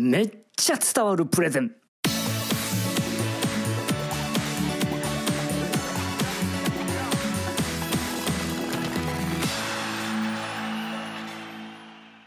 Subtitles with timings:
[0.00, 1.72] めっちゃ伝わるプレゼン。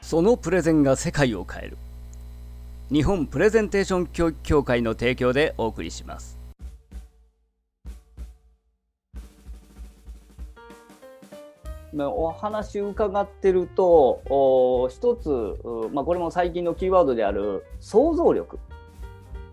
[0.02, 1.78] そのプレゼンが世界を変える。
[2.92, 6.41] 日本プレゼンテーション教育協会の提供でお送りします。
[11.94, 15.30] お話伺ってるとお一つ、
[15.94, 18.60] まあ、これも最近のキーワードである想像力。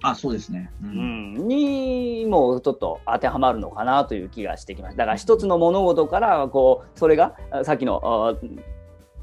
[0.02, 7.34] あそうですね、うん、にもちょっと当てはまるのかなという気がしてきましただから一つの物事からこうそれが
[7.64, 8.38] さっきの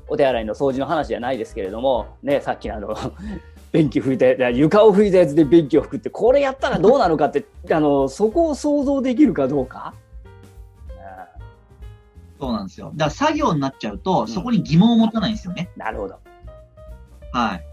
[0.07, 2.93] お手洗いの掃除の話じゃないですけれども、ね、さっきのあの
[3.71, 9.93] 便器拭いて床を拭いたやつで便器を拭くってこれやったらどうなのかってあのそこを想像できるかどうか。
[12.39, 12.91] そうなんですよ。
[12.95, 15.69] だから作業になっちゃうと、そこに疑問を持たないんですよね。
[15.75, 16.19] なるほど。
[17.31, 17.65] はい。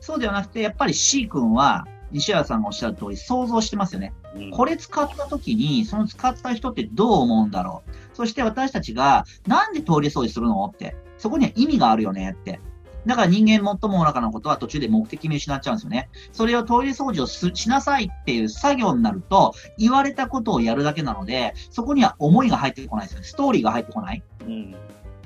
[0.00, 4.12] そうではなくて、やっぱり C 君は、西原さんがおっしゃる通り、想像してますよね。
[4.34, 7.90] うん、これ使った時に、その使った人ってどう思うんだろう。
[8.14, 10.96] そして私たちが、なんでトイレ掃除するのって。
[11.18, 12.60] そこには意味があるよねって。
[13.06, 16.08] だから人間最も愚かなことは途中で目的見失っちゃうんですよね。
[16.32, 23.26] それをトイレ掃除をしなさいっていう作業になると、言われたことをやるだけなので、そこには思いが入ってこないですよね。
[23.26, 24.22] ストーリーが入ってこない。
[24.42, 24.74] うん。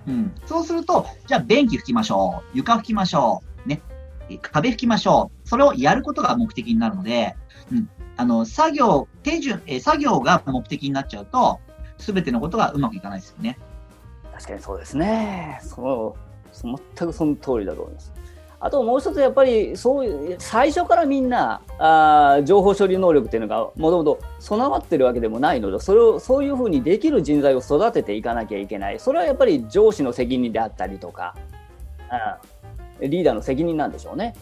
[0.07, 0.35] うん。
[0.47, 2.57] そうすると、じゃあ便器拭きましょう。
[2.57, 3.69] 床拭きましょう。
[3.69, 3.83] ね。
[4.41, 5.49] 壁拭きましょう。
[5.49, 7.37] それをやることが目的になるので、
[7.71, 7.91] うん。
[8.17, 11.61] あの、作業、手順、え作業が目的になっちゃうと、
[11.99, 13.59] すべてのことがうまくいかないですよね。
[14.33, 15.61] 確かにそうですね。
[15.63, 16.26] そう
[16.63, 18.13] 全くその通りだと思います。
[18.59, 31.37] あともう一つやっぱりそういう最初からみんなあ情報処理能力っていうのがもともと備わってるわけでもないのでそれをそういうふうにできる人材を育てていかなきゃいけないそれはやっぱり上司の責任であったりとか、
[33.01, 34.35] うん、リーダーの責任なんでしょうね。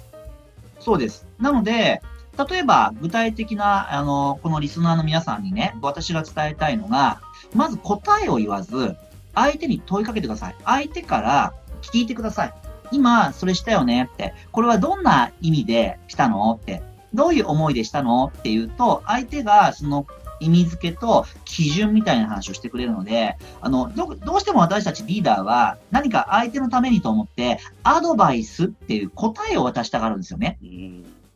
[0.78, 2.00] そうですなので
[2.48, 7.20] 例えば具体的なあのこのリスナーの皆さんにね私が伝えたいのが
[7.54, 8.96] まず答えを言わず
[9.34, 10.56] 相手に問いかけてください。
[10.64, 11.54] 相手から
[11.90, 12.54] 聞いてください。
[12.92, 14.08] 今、それしたよね？
[14.12, 14.34] って。
[14.52, 16.58] これはどんな意味でしたの？
[16.62, 16.82] って。
[17.12, 18.32] どういう思いでしたの？
[18.36, 20.06] っていうと、相手がその
[20.40, 30.58] 意味付けと基準みたいな話をしてくれるので、あの、ど、どうしても私たちリーダーは何か相手のためにと思ってアドバイスっていう答えを渡したがるんですよね。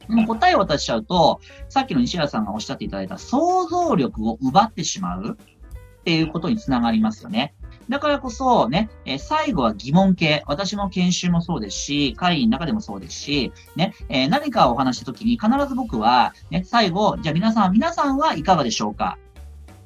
[0.09, 7.55] もう答えを渡しちゃうと、さっきの西原さんがおっしゃっていただいた想像力を奪ってしまうっていうことにつながりますよね。
[7.89, 10.43] だからこそね、えー、最後は疑問系。
[10.47, 19.19] 私も研修もそうですし、会議の中でもそうですし、ね、えー、何かをお話したときに必ず僕は、ね、最後、じゃあ皆さん、皆さんはいかがでしょうか？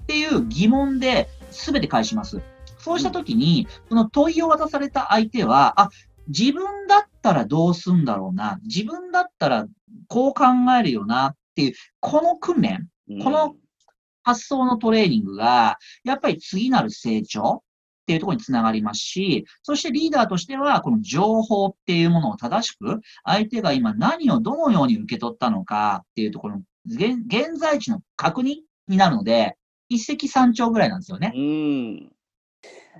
[0.03, 2.43] っていう疑問で全て返します。
[2.79, 5.91] そうしたときに、その問いを渡された相手は、あ、
[6.27, 8.59] 自分だったらどうすんだろうな。
[8.65, 9.67] 自分だったら
[10.09, 10.45] こう考
[10.79, 12.89] えるよなっていう、この訓練、
[13.23, 13.55] この
[14.25, 17.62] 発想のトレーニングが、やっぱり次なる成長、
[18.03, 28.57] っていうところにつながりますし、そしてリーダーとしては、この情報っていうものを正しく、相手が今何をどのように受け取ったのかっていうところの現在地の確認
[28.89, 29.57] になるので、
[29.89, 31.33] 一石三鳥ぐらいなんですよね。
[31.37, 31.39] う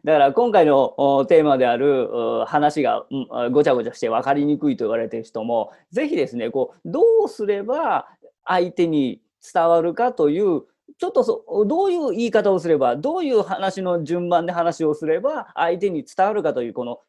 [0.05, 2.09] だから今回のテーマである
[2.47, 3.07] 話が
[3.53, 8.09] ごちゃごちゃして分かりにくいと言われている人も、ぜひですね、こうどうすれば
[8.45, 9.21] 相手に
[9.53, 10.63] 伝わるかという
[11.03, 17.01] ちょっとそどういう言い方をすればどういう話の順番で話をすれば相手に伝わるかというこの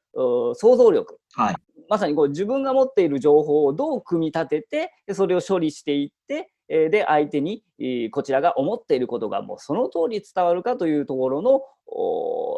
[0.56, 1.56] 想像力、はい、
[1.88, 7.64] まさにこう自分が持っている情報をどう組み立ててそれを処理していってで相手に
[8.10, 11.62] こちらが思っていることがもうその通り伝わるかというところの、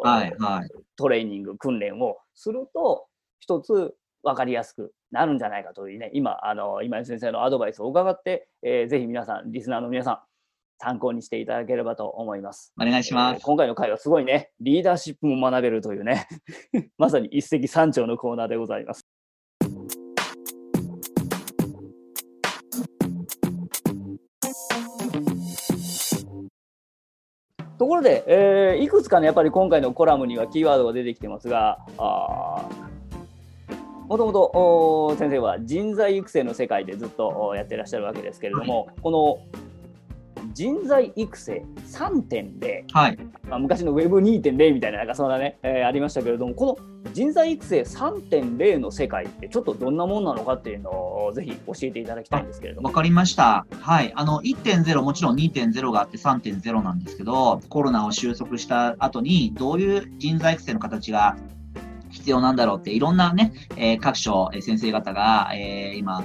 [0.02, 3.08] はいはい、トレーニング訓練をすると
[3.40, 10.18] 一つ分かりやすくなるんじゃないかというね今あの今井先生のアドバイスを伺って、えー、ぜひ皆さんリスナーの皆さん
[10.78, 12.72] 参考にしていただければと思います。
[12.80, 13.36] お願いします。
[13.36, 16.26] えー、今回の回はすごいね、リーダーシップも学べるというね、
[16.98, 19.06] まさに一石三鳥のコーナーでございます。
[27.78, 32.68] ところで、えー、いくつかね、やっぱり今回のコラムにはキーワードが出てきてますが、あ
[34.08, 39.65] もともと先生は人材育成の世界でずっとやってらっしゃるわけですけれども、はい、この
[40.56, 50.90] 人材育成3.0、はいまあ、昔の Web2.0 みたいななんかそんなね、えー、ありましたけれどもこの人材育成3.0の世界ってちょっとどんなもんなのかっていうの
[51.26, 52.88] をぜひ教えていただきたいんですけれども。
[52.88, 53.66] わかりました。
[53.80, 54.12] はい。
[54.16, 61.36] あの、1.0もちろん2.0があって3.0なんですけど、コロナを収束した後にどういう人材育成の形が
[62.10, 66.24] 必要なんだろうっていろんなね、えー、各所、えー、先生方が、えー、今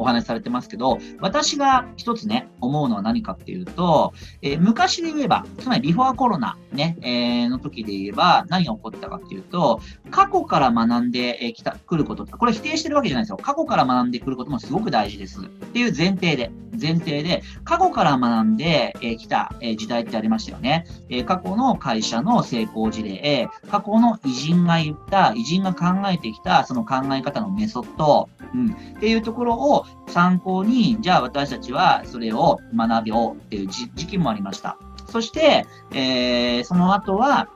[0.00, 9.80] お話しされてますけど、私が一つね、思うのは何かっていうと、えー、昔で言えば、つまりビフォアコロナね、えー、の時で言えば、何が起こったかっていうと、
[10.10, 13.36] 過去から学んできた、来ることこれ否定してるわけじゃないですよ。
[13.36, 15.40] 過去から学んでくることもすごく大事です。
[15.40, 16.50] っていう前提で、
[16.80, 20.86] 前提で、過去から学んできた時代ってありましたよね。
[21.26, 34.76] 過去の会社の成功事例、過去の偉人が言った、偉人が考えてきた、その考え方のメソッド、うん、っていうところを参考に、じゃあ私たちはそれを学びようっていう時期もありました。
[35.08, 37.48] そして、えー、その後は、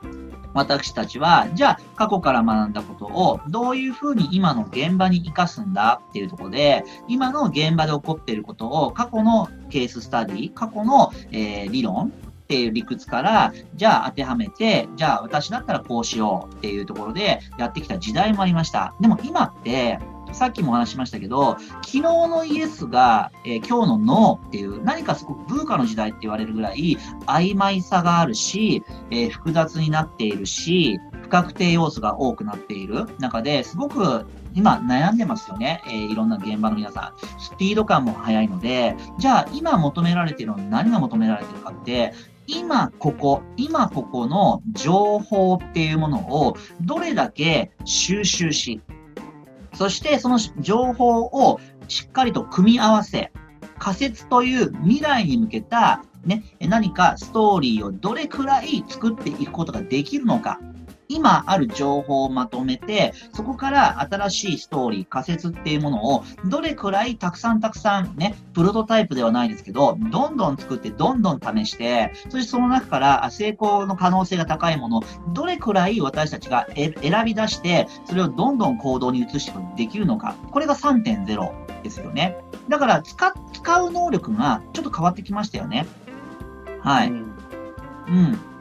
[0.55, 12.13] 私たちは、じゃあ過去から学んだことをどういうふうに今の現場に活かすんだっていうところで、今の現場で起こっていることを過去のケーススタディ、過去の、えー、理論
[12.45, 18.95] っていう理屈から、じゃあ当てはめて、じゃあ私だったらこうしようっていうところでやってきた時代もありました。
[19.01, 19.99] でも今って、
[20.35, 35.83] さっきも話しましたけど、昨日のイエスが、えー、今日のノーっていう、何かすごく文化の時代って言われるぐらい曖昧さがあるし、えー、複雑になっているし、不確定要素が多くなっている中ですごく今悩んでますよね。
[35.87, 37.41] えー、いろんな現場の皆さん。
[37.41, 42.13] スピード感も速いので、じゃあ今求められているのは何が求められているかって、
[42.47, 48.81] 今ここ、今ここの情報っていうものをどれだけ収集し、
[49.75, 53.33] そしてその情報をしっかりと組み合わせ、
[53.79, 60.59] 仮説という未来に向けたね、何かストーリーをどれくらい作っていくことができるのか。
[61.09, 75.03] 今ある情報をまとめて、そこから新しいストーリー、仮説っていうものを、どれくらいたくさんたくさんね、プロトタイプではないですけど、どんどん作って、どんどん試して、そしてその中から成功の可能性が高いもの、
[75.33, 80.35] どれくらい私たちが選び出して、それをどんどん行動に移してできるのか。
[80.51, 82.37] これが3.0ですよね。
[82.69, 85.87] だから使、使う能力がちょっと変わってきましたよね。
[86.81, 87.11] はい。
[87.11, 87.17] うん、
[88.09, 88.54] うん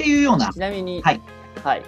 [0.00, 0.50] っていうような。
[0.50, 1.20] ちなみに、はい。
[1.62, 1.82] はい。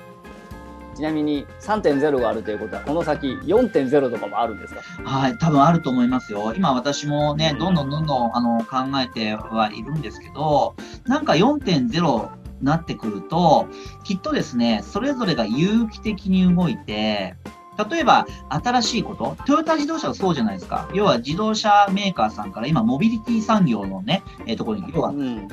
[0.94, 4.82] ちなみに3.0があるということは、この先4.0とかもあるんですか？
[5.02, 6.52] はい、多分あると思いますよ。
[6.54, 10.74] 今私もね、どんどんどんどんあの考えてはいるんですけど、
[11.06, 12.28] なんか4.0
[12.60, 13.66] なってくると、
[14.04, 17.36] きっとですね、それぞれが有機的に動いて、
[17.90, 20.90] 例えば、新しいこと、トヨタ自動車はそうじゃないですか。
[20.92, 25.48] 要は自動車メーカーさんから今、モビリティ産業のね、えー、ところに、要は、うん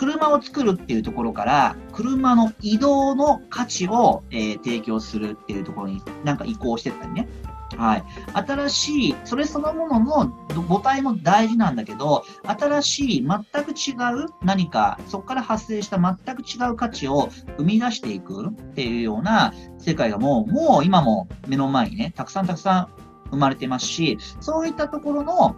[0.00, 7.28] 車を作るっていうところから、車の移動の価値を、えー、提供するっていうところになんか移行してったりね。
[7.76, 8.04] はい。
[8.32, 10.32] 新しい、それそのものの
[10.62, 13.92] 母体も大事なんだけど、新しい、全く違
[14.24, 22.88] う何か、そこから発生した全く違う価値を生み出していくっていうような世界がもう、もう今も目の前にね、たくさんたくさん
[23.30, 25.56] 生まれてますし、そういったところの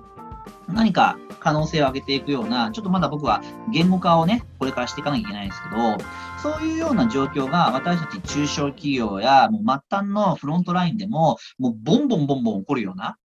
[0.72, 3.42] 何か可能性を上げていくような、ちょっとまだ僕は
[3.72, 5.98] 言語化をね、これからしていかなきゃいけないんですけど、
[6.42, 13.16] そういうような状況が私たち中小企業やもう末端のフロントラインでも、もうボンボンボンボン起こるような、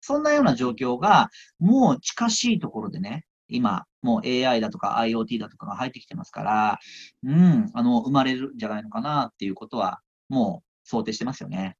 [0.00, 6.78] そんなような状況がもう近しいところでね、今、もう AI だとか IoT だとかが入ってきてますから、
[7.24, 11.76] うん、あの、生まれるんじゃないのかなっていうことは、もう想定してますよね。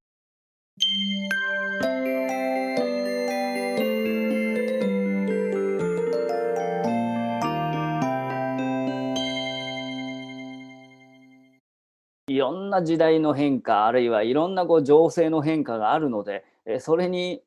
[12.43, 16.45] ろんな時代の変化あるいはいろんなこう情勢の変化があるので
[16.81, 17.43] それに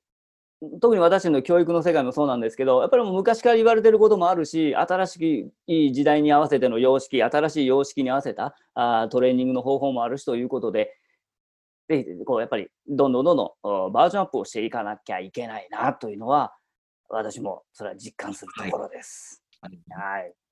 [0.81, 10.97] 特に私の教育の世界もそうなんですけどやっぱりもう昔から言われてることもあるし新しい時代に合わせての様式新しい様式に合わせたあトレーニングの方法もあるしということで
[11.87, 13.57] でこうやっぱりどんどんどんど
[13.89, 16.55] んバージョンアップをしていかなきゃいけないなというのは
[17.09, 19.43] 私もそれは実感するところです。
[19.61, 20.44] はい、はい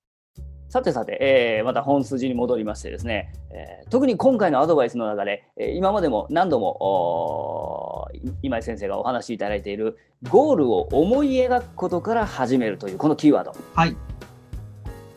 [0.73, 8.09] さてさて、えー、また本筋に戻りましてですね、えー、特に今回のアドバイスの中で、えー、今までも何度も
[8.41, 9.99] 今井先生がお話しいただいている
[10.31, 13.55] ゴールを思い描くことから始めるというこのキーワード。
[13.75, 13.95] はい。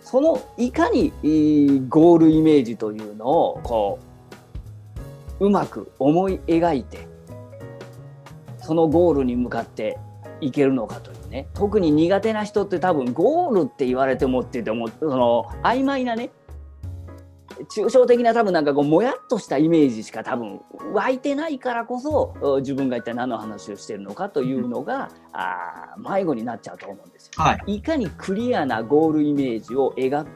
[0.03, 1.11] そのいかに
[1.89, 3.99] ゴールイメージというのをこ
[5.41, 7.09] ううまく思い描いて
[8.59, 9.97] そのゴールに向かって
[10.43, 11.49] いけるのかというね。
[11.55, 16.31] 特に苦手な人って多分ゴールって言われてもって言ってもその曖昧なね
[17.71, 20.61] 抽象的な多分なんかこうもやっとしたイメージしか多分
[20.93, 27.77] 湧いてないからこそ自分が一体何の話をしてるのかというのが、うん、あ迷子になっちゃうと思うんですよ、はい。
[27.77, 30.29] いかにクリアなゴールイメージを描く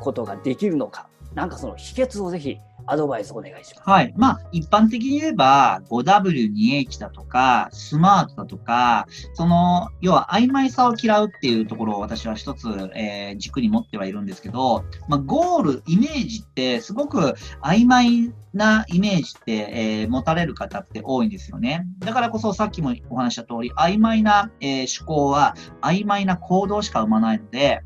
[0.00, 1.08] ことができるのか。
[1.34, 2.58] なんかその秘訣をぜひ
[2.90, 3.88] アドバイスお願いします。
[3.88, 4.14] はい。
[4.16, 21.86] まあ、一般的に言えば、5W2H だとか、スマートだとか、その、要は曖昧さを嫌うっていうところを私は一つ、えー、軸に持ってはいるんですけど、まあ、ゴール、イメージってすごく曖昧なイメージって、えー、持たれる方って多いんですよね。
[22.00, 27.82] だからこそさっきもお話した通り、曖昧な、えー、思考は曖昧な行動しか生まないので、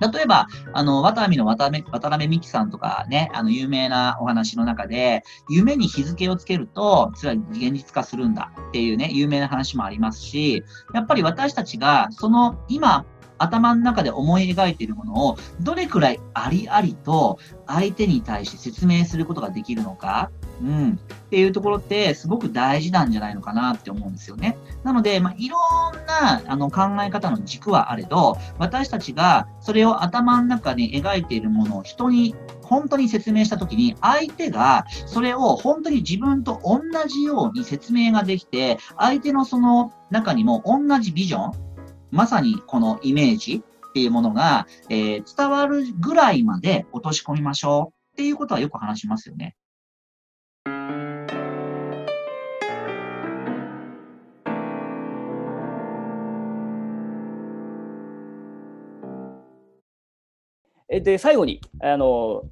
[0.00, 13.04] 例えば、あの、渡辺の渡辺渡辺美樹さんとかね、あの、有名なお話の中で、夢に日付をつけると、それは現実化するんだっていうね、有名な話もありますし、やっぱり私たちが、その、今、
[13.38, 20.30] 頭の中で思い描いているものを、どれくらいありありと相手に対して説明することができるのか、
[20.62, 20.98] うん。
[21.26, 24.56] っていうところってすごく大事なんじゃないのかなって思うんですよね。
[24.84, 25.58] なので、まあ、いろ
[25.90, 41.52] んなあの考え方の軸はあれど、私たちがそれを頭の中で描いているものを人に本当に説明したときに、相手がそれを本当に自分と同じように説明ができて、相手のその中にも同じビジョン、
[42.10, 49.54] まさにこのイメージっていうものが、えー、伝わるぐらいまで落とし込みましょうっていうことはよく話しますよね。
[61.00, 62.44] で、最後に、あの、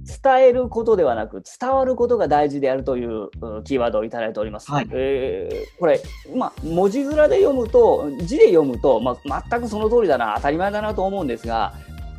[0.00, 3.30] 伝えることではなく伝わることが大事であるという
[3.64, 4.70] キーワードをいただいております。
[4.70, 6.00] はい、えー、これ、
[6.36, 11.74] まあ、文字面で読むと字で読むと、まあ、全くその通りだな当たり前だなと思うんですが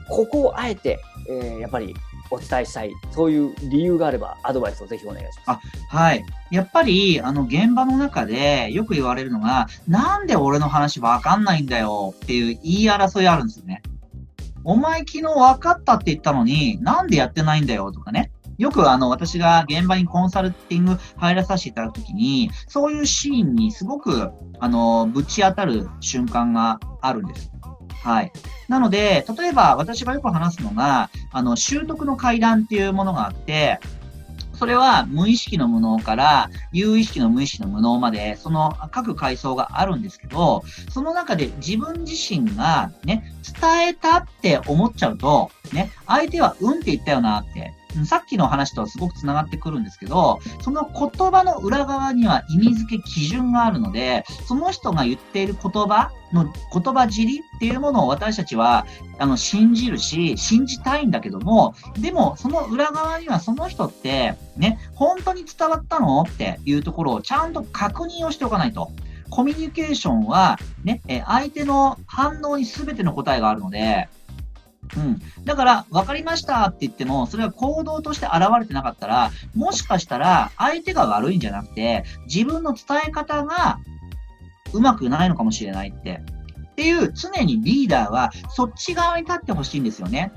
[0.09, 1.95] ここをあえて、えー、やっぱり
[2.31, 5.61] お伝えしたいそういう理由があればアドバイスをぜひお願いします。
[5.91, 6.25] あはい。
[6.51, 13.78] やっぱりあの現場の中でよく言われるのがなんで俺の話わかんないんだよっていう言い争いあるんですよね。
[14.69, 18.31] お前昨日分かったって言ったのに、なんでやってないんだよとかね。
[18.59, 27.51] よくあの、私が現場にコンサルティング入らさせていただくときに、そういうシーンにすごく、あの、ぶち当たる瞬間があるんです。
[28.03, 28.31] はい。
[28.67, 33.79] なので、例えば私がよく話すのが、あの、習得の階段っていうものがあって、
[34.59, 47.45] それは無意識の無能から有意識の無意識の無能まで、その各階層があるんですけど、その中で自分自身がね、伝えたって思っちゃうと、ね、相手はうんって言ったよな、
[48.05, 58.85] さっきの話とはすごく繋がってくるんですけど、その言葉の裏側には意味付け基準があるので、その人が言っている言葉の言葉尻っていうものを私たちは、
[59.17, 68.91] あの、信じるし、信じたいんだけども、でも、その裏側にはその人って、ね、本当に伝わったのっていうところをちゃんと確認をしておかないと。
[69.29, 74.09] コミュニケーションは、ね、相手の反応に全ての答えがあるので、
[74.97, 75.21] うん。
[75.45, 83.79] だから、分かりましたって言っても、それは行動として現れてなかったら、もしかしたら相手が悪いんじゃなくて、自分の伝え方が
[84.73, 86.21] うまくないのかもしれないって。
[86.71, 90.31] っていう、常にリーダーはそっち側に立ってほしいんですよね。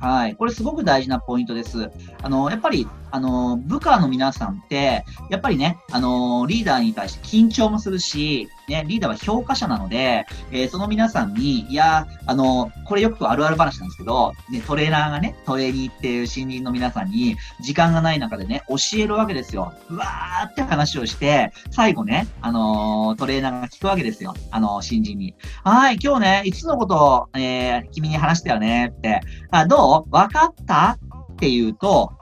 [0.00, 0.36] はい。
[0.36, 1.90] これすごく大事なポイントです。
[2.22, 19.72] あの、やっぱり、あの、部下の皆さんって、やっぱりね、あの、リーダーに対して緊張もするし、ね、リーダーは評価者なので、えー、その皆さんに、いや、あの、これよくあるある話なんですけど、ね、トレーナーがね、トレーニーっていう新人の皆さんに、時間がない中でね、教えるわけですよ。
[19.90, 24.34] うわーって話をして、最後ね、あのトレーナーが聞くわけですよ。
[24.50, 25.36] あの新人に。
[25.62, 29.20] はい、今日ね、5つのことを、えー、君に話したよねって。
[29.52, 30.10] あ、どう？
[30.10, 30.98] わかった？
[31.32, 32.12] って言うと、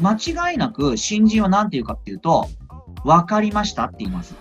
[0.00, 2.48] 間違いなく新人は何て言うかっていうと、
[3.04, 4.34] わかりましたって言います。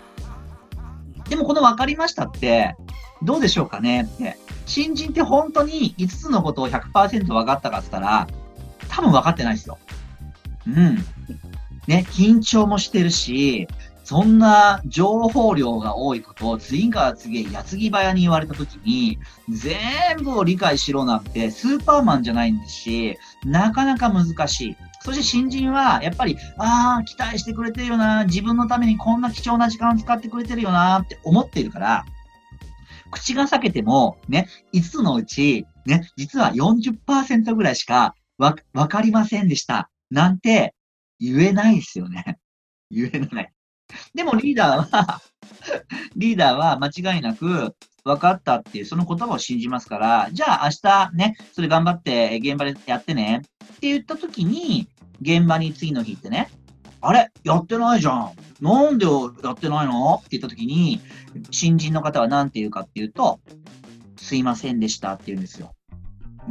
[1.30, 2.76] でもこの分かりましたって、
[3.22, 4.38] どうでしょうかねって。
[4.66, 8.28] 新人って本当に5つのことを100%分かったかって言ったら、
[8.88, 9.78] 多分分かってないですよ。
[10.68, 10.96] うん。
[11.88, 13.68] ね、緊張もしてるし、
[14.04, 24.78] そんな情報量が多いことを次から次へ矢継ぎ早に言われた時に、全部を理解しろなんてスーパーマンじゃないんですし、なかなか難しい。
[25.02, 32.06] そして新人は、やっぱり、ああ、期待してくれてるよな、自分のためにこんな貴重な時間使ってくれてるよなって思っているから、
[33.12, 39.90] 口が裂けても、ね、5つのうち、ね、実は40%ぐらいしかわ、わかりませんでした。
[40.10, 40.76] なんて
[41.20, 42.38] 言えないですよね。
[42.92, 43.54] 言えない。
[44.14, 45.22] でもリーダーは
[46.16, 54.88] リーダーは間違いなく、分かったっていう、その言葉を信じますから、じゃあ明日ね、それ頑張って現場でやってねって言った時に、
[55.22, 56.50] 現場に次の日ってね、
[57.02, 58.32] あれやってないじゃん。
[58.62, 60.16] なんでやってないの？
[60.16, 61.02] って言った時に、
[61.52, 63.40] 新人の方は何て言うかっていうと、
[64.18, 65.74] すいませんでしたって言うんですよ。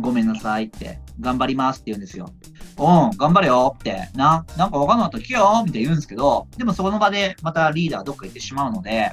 [0.00, 1.00] ごめんなさいって。
[1.20, 2.30] 頑張りますって言うんですよ。
[2.78, 2.82] う
[3.14, 9.10] ん、頑張れよって、な、なんかわかんなかったら聞けよみたいな言うんですけど、でもその場でまたリーダーどっか行ってしまうので、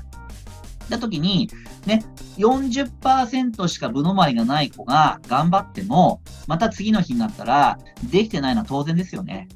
[0.89, 1.49] だ時に、
[1.85, 2.03] ね、
[2.37, 9.47] 40%しか部止まりがない子が頑張っても、また次の日になったら、できてないのは当然ですよね。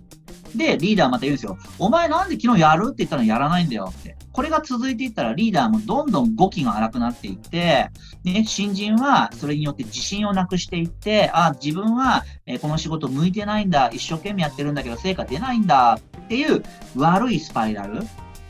[0.55, 1.57] で、リーダーまた言うんですよ。
[1.77, 4.17] お前なんで昨日やるって言ったのやらないんだよって。
[4.31, 7.89] これが続いていったらリーダーもどんどん語気が荒くなっていって、
[8.23, 12.23] ね、新人はそれによって自信をなくしていって、あ、自分は、
[12.61, 16.63] この仕事向いてないんだ、一生懸命やってるんだけど成果出ないんだっていう
[16.95, 18.01] 悪いスパイラル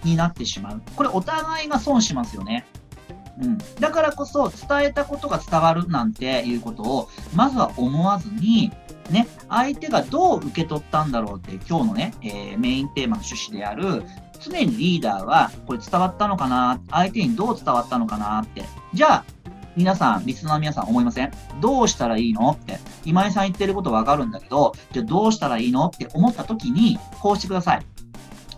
[0.03, 0.81] になってしまう。
[0.95, 2.65] これお互いが損しますよね。
[3.41, 3.57] うん。
[3.79, 8.71] だからこそ伝えたことが伝わるなんていうことを、まずは思わずに、
[9.09, 14.03] ね、相手がどう受け取ったんだろうって今日のね、えーメインテーマの趣旨である、
[14.39, 18.63] 常にリーダーはこれ伝わったのかな相手にどう伝わったのかなって。
[18.93, 19.25] じゃあ、
[19.75, 21.31] 皆さん、リスナーの皆さん思いません？
[21.61, 22.51] どうしたらいいの？
[22.51, 22.79] って。
[23.05, 25.87] 今井さん言ってることわかるんだけど、じゃあどうしたらいいの？
[25.87, 27.85] って思った時に、こうしてください。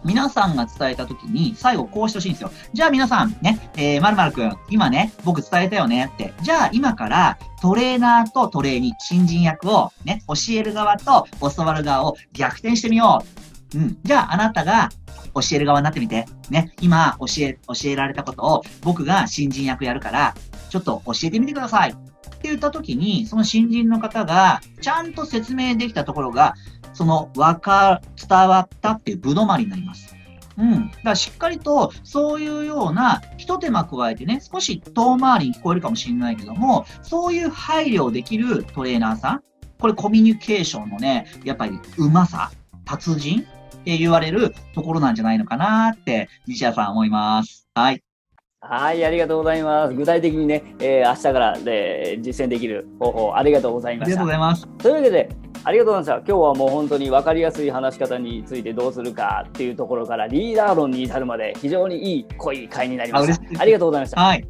[0.03, 2.51] 皆さんが伝えた時に、最後こうしてほしいんですよ。
[2.73, 6.33] じゃあ皆さん、ね、えー、まるまるくん、今ね、僕伝えたよねって。
[6.41, 13.23] じゃあ今から、トレーナーとトレーニー、新人役を、ね、教える側と教わる側を逆転してみよ
[13.73, 13.77] う。
[13.77, 13.97] うん。
[14.03, 14.89] じゃああなたが、
[15.33, 16.25] 教える側になってみて。
[16.49, 20.35] ね、今、教え、教えられたことを、僕が新人役やるから、
[20.69, 21.91] ちょっと教えてみてください。
[21.91, 21.93] っ
[22.41, 26.55] て言った時に、その新人の方が、ちゃんと説明できたところが、
[26.93, 30.15] その、わか、伝わったっていう部止まりになります。
[30.57, 30.89] うん。
[30.89, 39.41] だからしっかりと、そういうような、一手間加えてね、少し遠回りに聞こえるかもしれないけども、そういう配慮できるトレーナーさん、
[39.79, 42.51] これコミュニケーションのね、やっぱりうまさ、
[42.85, 43.43] 達人っ
[43.83, 47.67] て言われるところなんじゃないのかなって、西谷さん思います。
[47.73, 48.03] はい。
[48.63, 49.93] はい、ありがとうございます。
[49.95, 54.31] 具体的にね、えー明日からで実践できる方法、ありがとうございましたありがとうご。
[54.31, 54.67] ざいます。
[54.77, 55.29] というわけで、
[55.63, 56.31] ありがとうございました。
[56.31, 63.61] 今日はもう本当に分かりやすい話し方についてどうするかっていうところからリーダー論に至るまで非常にいい濃い回になりました。
[63.61, 64.21] ありがとうございました。
[64.21, 64.47] はい。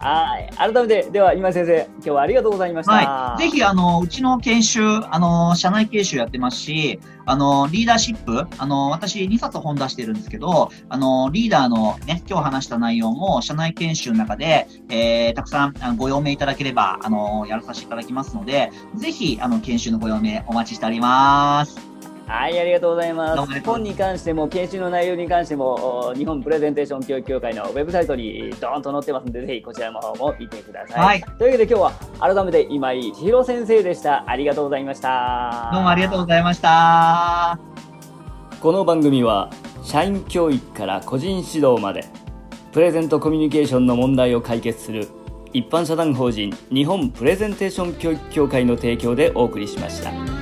[0.00, 0.50] はい。
[0.56, 2.92] 改めて、では今先生、今日はありがとうございました。
[2.92, 3.42] はい。
[3.42, 21.87] ぜひ、あの、うちの研修、あの、社内研修やってますし、あの、リーダーシップ、あの、私2冊本出してるんですけど、あの、リーダーのね、今日話した内容も、社内研修の中で、えー、たくさんあのご用命いただければ、あの、やらさせていただきますので、ぜひ、あの、研修のご用命お待ちしております。
[22.28, 23.60] はい、ありがとうございます。
[23.62, 31.00] 本に関しても、研修の内容に関しても、お日本プレゼンテーション教育協会のウェブサイトにドーンと載ってますので、ぜひこちらの方も見てください。
[31.00, 34.24] はいというわけで今日は改めて今井千尋先生でした。
[34.26, 35.70] ありがとうございました。
[35.72, 37.58] どうもありがとうございました。
[38.60, 39.48] この番組は
[39.82, 42.04] 社員教育から個人指導まで
[42.72, 45.08] プレゼントコミュニケーションの問題を解決する
[45.54, 50.37] 一般社団法人日本プレゼンテーション教育協会の提供でお送りしました。